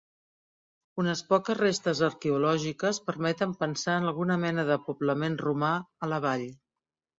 Unes 1.03 1.19
poques 1.33 1.57
restes 1.59 2.01
arqueològiques 2.07 3.01
permeten 3.11 3.55
pensar 3.61 3.99
en 4.03 4.09
alguna 4.15 4.41
mena 4.47 4.67
de 4.73 4.81
poblament 4.89 5.39
romà 5.47 5.73
a 6.09 6.13
la 6.17 6.23
vall. 6.29 6.51